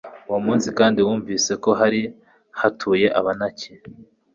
uwo 0.27 0.39
munsi 0.45 0.67
kandi 0.77 0.99
wumvise 1.05 1.51
ko 1.63 1.69
hari 1.79 2.01
hatuye 2.59 3.07
abanaki 3.19 3.71